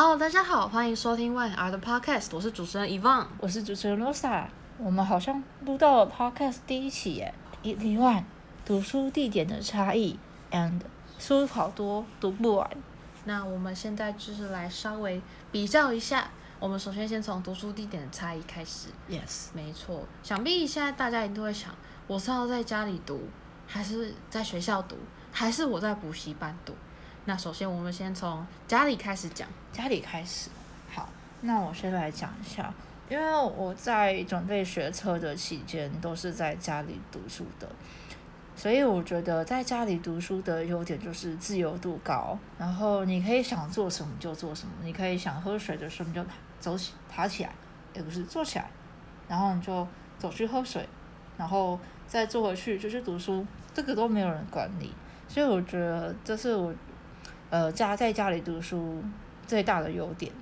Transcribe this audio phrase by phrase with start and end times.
[0.00, 3.26] Hello，大家好，欢迎收听 One R 的 Podcast，我是主持人 Evan。
[3.40, 4.44] 我是主持人 Rosa，
[4.78, 7.34] 我们好像录到了 Podcast 第一期耶。
[7.64, 8.24] 一另外，
[8.64, 10.16] 读书地点的差异
[10.52, 10.80] ，and
[11.18, 12.70] 书好多读不完。
[13.24, 15.20] 那我们现在就是来稍微
[15.50, 18.90] 比较一下，我们首先先从读书地点的差异开始。
[19.10, 21.74] Yes，没错，想必现在大家一定会想，
[22.06, 23.22] 我是要在家里读，
[23.66, 24.96] 还是在学校读，
[25.32, 26.72] 还是我在补习班读？
[27.28, 29.46] 那首先我们先从家里开始讲。
[29.70, 30.48] 家里开始。
[30.90, 31.10] 好，
[31.42, 32.72] 那我先来讲一下，
[33.10, 37.68] 因为我在准备学车的期间都是在家里读书的，
[38.56, 46.24] 所以我觉得在家里读书的优点就是自由度高，然后你可以想做什么就做什么，你可以想喝水的时候你就
[46.58, 47.50] 走起爬起来，
[47.92, 48.70] 也不是坐起来，
[49.28, 49.86] 然后你就
[50.18, 50.88] 走去喝水，
[51.36, 54.94] 然后再坐回去就去读书， 这个都没有人管你，
[55.28, 56.74] 所以我觉得这是我
[57.50, 59.02] 呃家在家里读书
[59.46, 60.32] 最大的优点，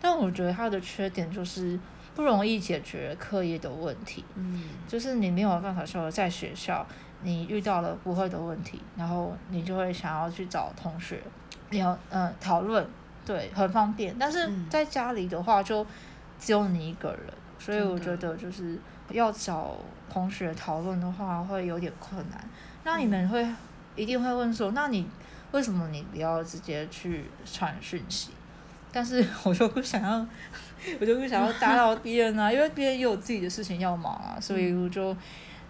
[0.00, 1.78] 但我觉得它的缺点就是
[2.14, 4.24] 不容易解决课业的问题。
[4.34, 6.86] 嗯，就是你没有办法说在学校
[7.22, 11.22] 你遇到了不会的问题，然后你就会想要去找同学
[11.70, 12.86] 聊嗯讨论，
[13.24, 14.16] 对，很方便。
[14.18, 15.86] 但是嗯在家里的话，就
[16.38, 18.78] 只有你一个人，所以我觉得就是
[19.10, 19.76] 要找
[20.08, 22.44] 同学讨论的话会有点困难。
[22.82, 23.46] 那你们会
[23.94, 25.06] 一定会问说，那你
[25.52, 28.30] 为什么你不要直接去传讯息？
[28.92, 30.26] 但是 我就不想要，
[31.00, 35.16] 我就不想要打扰别人啊，因为别人也有自己的事情要忙啊，所以我就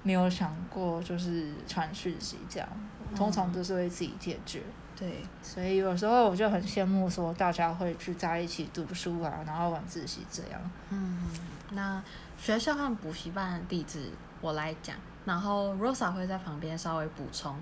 [0.02, 2.68] 没有想过就是传讯息这样，
[3.14, 4.62] 通常都是会自己解决。
[4.98, 10.60] 对，所以有时候我就很羡慕说大家会去在一起读书啊，然后晚自习这样。
[10.90, 11.26] 嗯，
[11.72, 12.02] 那
[12.38, 14.10] 学校和补习班的地址
[14.42, 17.56] 我来讲，然后 Rosa 会在旁边稍微补充。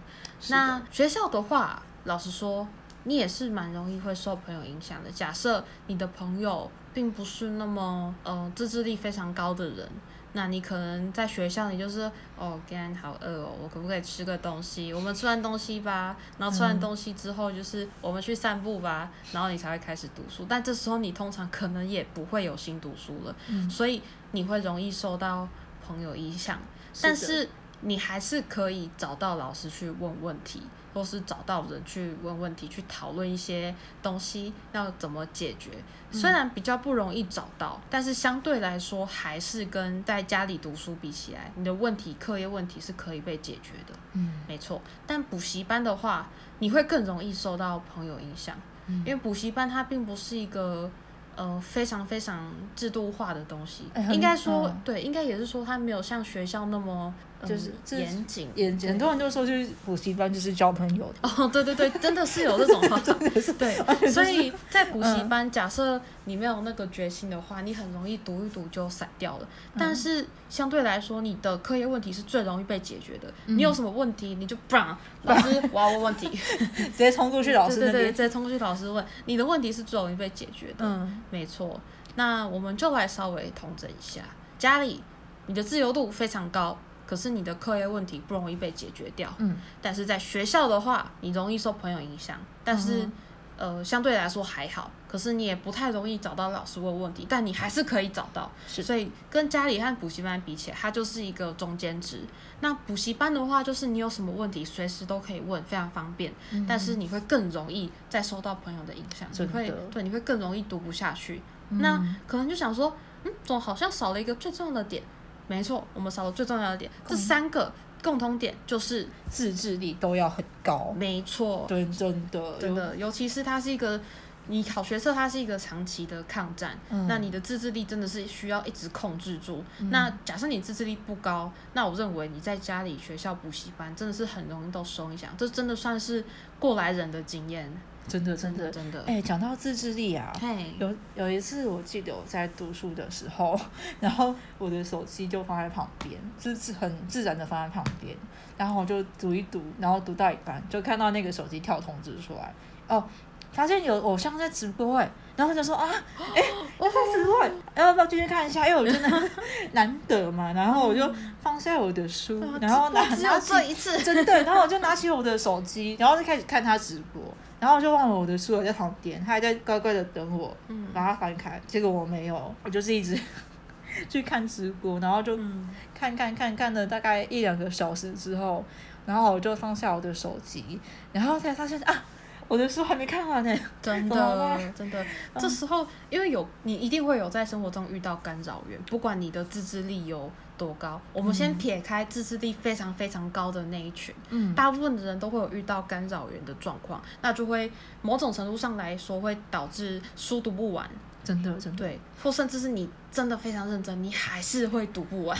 [0.50, 2.66] 那学校的话，老实说，
[3.04, 5.10] 你也是蛮容易会受朋友影响的。
[5.10, 9.86] 假设你的朋友并不是那么呃自制力非常高的人，
[10.32, 14.94] 那你可能在学校你就是哦，今天好饿哦，我可不可以吃个东西？
[14.94, 20.46] 我们吃完东西吧，然后吃完嗯东西之后就是我们去散步吧，然后你才会开始读书。
[20.48, 24.00] 但这时候你通常可能也不会有心读书了，嗯，所以
[24.32, 25.46] 你会容易受到
[25.86, 26.58] 朋友影响。
[27.02, 27.46] 但是
[27.80, 30.62] 你还是可以找到老师去问问题，
[30.92, 35.70] 或是找到人去问问题，去讨论一些东西要怎么解决。
[36.10, 44.80] 虽然比较不容易找到，但是相对来说，还是跟在家里读书比起来，你的问题、课业问题是可以被解决的，嗯没错。
[45.06, 46.28] 但补习班的话，
[46.58, 48.56] 你会更容易受到朋友影响，
[48.86, 50.90] 嗯因为补习班它并不是一个。
[51.38, 58.48] 呃，非常非常制度化的东西，应该说、嗯对，应该也是说它没有像学校那么、嗯就是这严谨。
[58.56, 69.44] 也很多人就说就是补习班就是交朋友的，哦，对对对，真的是有这种话， 对，就是所以在补习嗯班，假设你没有那个决心的话，你很容易读一读就散掉了。
[69.74, 73.28] 嗯但是相对来说，你的课业问题是最容易被解决的。
[73.46, 76.28] 嗯你有什么问题，你就 bang，老师我要问问题，
[76.74, 78.06] 直接冲过去老师对。
[78.08, 80.84] 直接冲过去老师问，你的问题是最容易被解决的。
[80.84, 81.80] 嗯，没错，
[82.14, 84.22] 那我们就来稍微统整一下，
[84.58, 85.02] 家里
[85.46, 89.32] 你的自由度非常高，可是你的课业问题不容易被解决掉。
[89.38, 93.12] 嗯，但是在学校的话，你容易受朋友影响，但是、嗯
[93.58, 98.50] 呃相对来说还好，可是你也不太容易找到老师问问题，但你还是可以找到。
[98.66, 102.20] 是所以跟家里和补习班比起来，它就是一个中间值。
[102.60, 106.32] 那补习班的话，就是你有什么问题随时都可以问，非常方便。
[106.52, 111.42] 嗯但是你会更容易再受到朋友的影响，你会对你会更容易读不下去。
[111.70, 115.02] 嗯那可能就想说，嗯，总好像少了一个最重要的点。
[115.50, 117.72] 没错，我们少了最重要的点，这三个
[118.02, 120.94] 共通点就是自制力都要很高。
[120.96, 124.00] 没错，对，真的，真的，尤其是它是一个。
[124.48, 129.64] 你考学测，它是一个长期的抗战，嗯那你的自制力真的是需要一直控制住。
[129.90, 136.24] 那假设你自制力不高，那我认为你在家里、学校、补习班真的是很容易都受影响，这真的算是
[136.58, 137.70] 过来人的经验，
[138.06, 138.70] 真的真的。
[138.70, 139.04] 真的真的。
[139.06, 143.58] 哎，讲到自制力啊，嘿，有有一次我记得我在读书的时候，
[144.00, 148.16] 然后我的手机就放在旁边，就是很自然的放在旁边，
[148.56, 152.52] 然后我就读一读，然后读到一半就看到那个手机跳通知出来，
[152.88, 153.04] 哦，
[153.52, 155.88] 发现有偶像在直播哎，然后就说啊，
[156.34, 156.42] 哎，
[156.78, 158.66] 我在直播哎，要不要进去看一下？
[158.68, 159.30] 因为我真的
[159.72, 161.12] 难得嘛，然后我就
[161.42, 167.22] 放下我的书， 然后拿我只有这一次，真的，然后我就拿起我的手机，然后就开始看他直播，
[167.58, 170.86] 然后我就忘了我的书还在旁边，他还在乖乖的等我嗯。
[170.94, 173.18] 把它翻开，结果我没有，我就是一直
[174.08, 178.64] 去看直播，然后就嗯，看看看看了大概一两个小时之后，
[179.06, 180.78] 然后我就放下我的手机，
[181.12, 182.04] 然后才发现啊，
[182.48, 183.56] 我的书还没看完呢。
[183.80, 185.06] 真的真的，
[185.38, 197.70] 这时候因为有你一定会有在生活中遇到干扰源，不管你的自制力有多高，我们先嗯撇开自制力非常非常高的那一群，嗯，大部分的人都会有遇到干扰源的状况，那就会
[198.02, 200.88] 某种程度上来说会导致书读不完，
[201.24, 201.78] 真的真的。
[201.78, 205.38] 对，或甚至是你真的非常认真，你还是会读不完，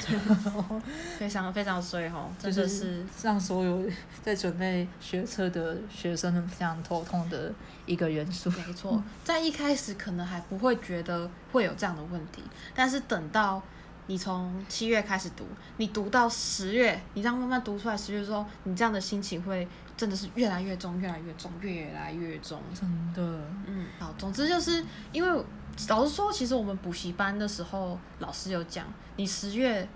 [1.18, 3.84] 非常非常衰吼，真的是 让所有
[4.22, 7.52] 在准备学车的学生们非常头痛的
[7.86, 8.50] 一个元素。
[8.50, 12.42] 没错，在一开始可能还不会觉得会有这样的问题，
[12.74, 13.62] 但是等到
[14.06, 15.46] 你从七月开始读，
[15.76, 22.58] 你读到十月，你这样慢慢读出来，十月之后，你这样的心情会真的是越来越重，越来越重，越来越重。
[22.74, 23.22] 真的，
[23.66, 24.82] 嗯，好，总之就是
[25.12, 25.44] 因为
[25.88, 28.84] 老实说，其实我们补习班的时候，老师有讲，
[29.16, 29.88] 你十月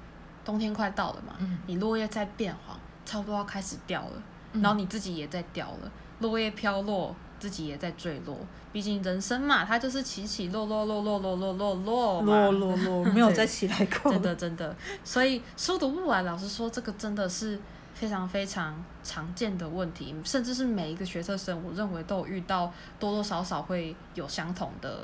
[0.45, 5.91] 冬天快到了嘛，嗯你落叶在变黄，差不多要开始掉了，嗯然后你自己也在掉了，
[6.21, 8.37] 落叶飘落，自己也在坠落。
[8.73, 14.11] 毕竟人生嘛，它就是起起落落落落落落落落嘛落落落，没有再起来过。
[14.13, 14.75] 真的真的，
[15.05, 17.61] 所以书读不完，老实说，这个真的是
[17.93, 25.01] 非常非常常见的问题，甚至是每一个学测生，我认为都有遇到多多少少会有相同的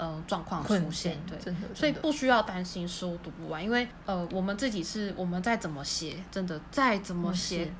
[0.00, 1.38] 呃状况出现，，对。
[1.38, 1.68] 真的。
[1.74, 7.70] 所以不需要担心书读不完，因为呃，我们自己是我们再怎么写，真的再怎么写，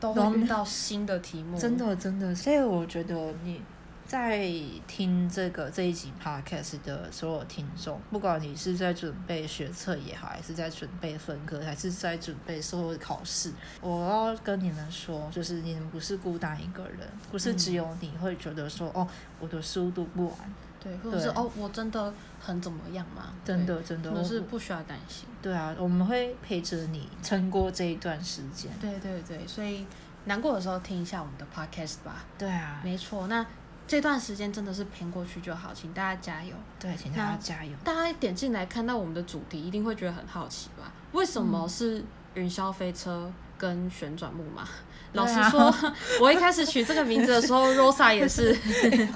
[0.00, 1.58] 都遇到新的题目。
[1.58, 3.60] 真的真的，所以我觉得你
[4.06, 4.50] 在
[4.86, 19.06] 听这个这一集 podcast 的所有听众，不管你是在准备学测也好，还是在准备分科，还是在准备所有的考试，我要跟你们说，就是你们不是孤单一个人，不是只有你会觉得说，哦，
[19.38, 20.38] 我的书读不完，
[20.82, 23.32] 对，或者是哦，我真的很怎么样嘛？
[23.44, 25.28] 真的真的，对，我是不需要担心。
[25.42, 28.70] 对啊，我们会陪着你撑过这一段时间。
[28.80, 29.86] 对对对，所以
[30.24, 32.24] 难过的时候听一下我们的 podcast 吧。
[32.36, 33.44] 对啊，没错，那
[33.86, 36.54] 这段时间真的是偏过去就好，请大家加油。
[36.78, 37.72] 对，请大家加油。
[37.82, 40.92] 大家点进来看到我们的主题，一定会觉得很好奇吧？
[41.12, 42.04] 为什么嗯是
[42.34, 44.66] 云霄飞车跟旋转木马？
[45.14, 45.74] 老实说，
[46.20, 48.54] 我一开始取这个名字的时候，Rosa 也是，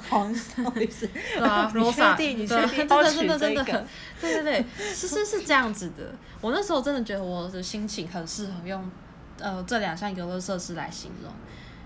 [0.09, 3.87] 好，不好意思，对啊你，Rosa，对真的真的真的，
[4.19, 6.15] 对对对，其实是这样子的。
[6.41, 8.89] 我那时候真的觉得我的心情很适合用
[9.39, 11.31] 呃这两项游乐设施来形容。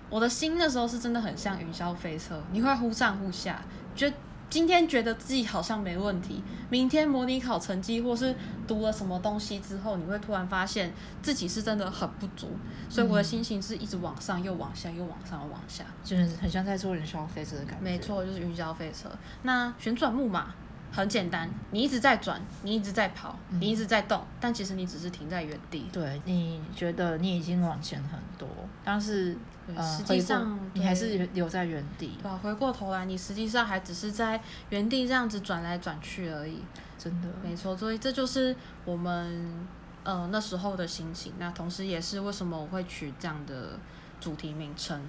[0.10, 3.62] 我的心那时候是真的很像云霄飞车，你会忽上忽下，
[3.94, 4.12] 觉
[4.50, 8.34] 今天觉得自己好像没问题，明天模拟考成绩或是
[8.66, 12.52] 读了什么东西之后，你会突然发现自己是真的很不足，
[12.90, 15.84] 所以我的心情是一直往上又往下又往上又往下。
[16.04, 17.84] 就是很像在坐云霄飞车的感觉。
[17.84, 19.10] 没错，就是云霄飞车。
[19.44, 20.54] 那旋转木马
[20.92, 25.86] 很简单，你一直在转，你一直在跑，嗯你一直在动，但其实你只是停在原地。
[25.92, 28.48] 对，你觉得你已经往前很多，
[28.84, 29.38] 但是
[29.76, 36.64] 呃，实际上你还是留在原地，对啊，回过头来，你实际上还只是在原地这样子转来转去而已。
[36.98, 37.28] 真的。
[37.44, 39.68] 没错，所以这就是我们
[40.04, 41.34] 呃那时候的心情。
[41.38, 43.78] 那同时也是为什么我会取这样的
[44.20, 45.00] 主题名称。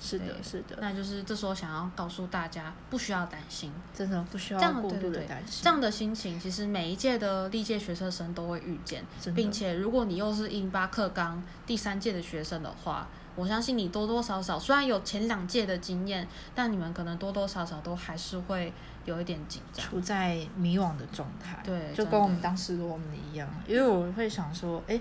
[0.00, 3.72] 是的，是的，那就是这时候想要告诉大家，不需要担心。
[3.94, 5.62] 真的不需要过度的担心。
[5.62, 9.04] 这样的心情，其实每一届的历届学测生都会遇见，
[9.34, 18.72] 并且如果你又是一零八课纲第三届的学生的话，我相信你多多少少虽然有前两届的经验，但你们可能多多少少都还是会
[19.04, 19.84] 有一点紧张。
[19.84, 25.00] 处在迷惘的状态，对就跟我们的当时的我们一样，因为我会想说，哎，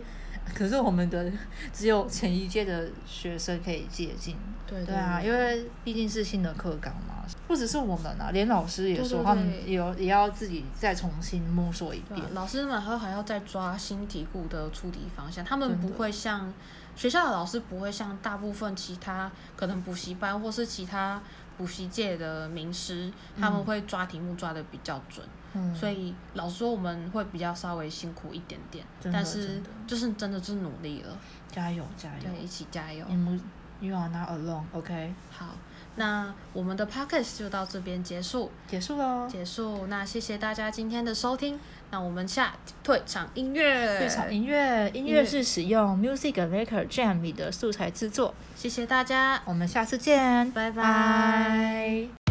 [0.53, 1.31] 可是我们的
[1.71, 4.35] 只有前一届的学生可以借鉴，
[4.67, 16.53] 对对啊，因为毕竟是新的课纲嘛，不只是我们啊，连老师也说，他们也有也要自己再重新摸索一遍啊，老师们还还要再抓新题库的出题方向，他们不会像
[16.95, 21.21] 学校的老师不会像大部分其他可能补习班或是其他
[21.57, 25.25] 补习界的名师，他们嗯会抓题目抓的比较准。
[25.53, 31.17] 嗯，所以老实说，我们会比较稍微辛苦一点点，但是就是真的是努力了，
[31.51, 33.05] 加油加油，对，一起加油。
[33.07, 33.39] 你们
[33.79, 35.47] You are not alone，OK，、好，
[35.95, 39.27] 那我们的 podcast 就到这边结束，结束喽。
[39.29, 39.87] 结束。
[39.87, 41.59] 那谢谢大家今天的收听，
[41.91, 48.33] 那我们下退场音乐，退场音乐，音乐乐是使用 Music Maker Jam 里的素材制作。
[48.55, 52.22] 谢谢大家，我们下次见，拜拜拜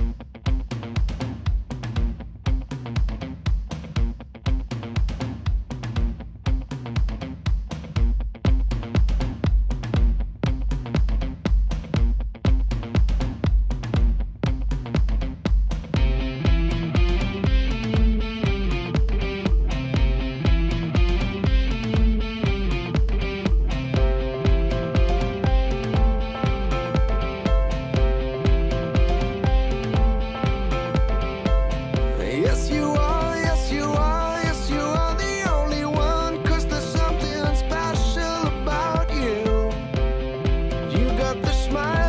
[41.40, 42.01] the smile.